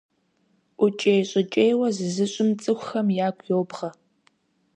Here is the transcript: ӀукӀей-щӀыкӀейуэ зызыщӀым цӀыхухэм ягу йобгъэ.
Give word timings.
ӀукӀей-щӀыкӀейуэ 0.81 1.87
зызыщӀым 1.97 2.49
цӀыхухэм 2.61 3.07
ягу 3.27 3.45
йобгъэ. 3.49 3.89